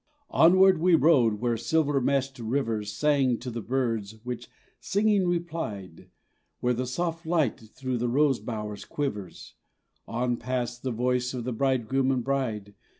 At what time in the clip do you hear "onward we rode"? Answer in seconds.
0.31-1.35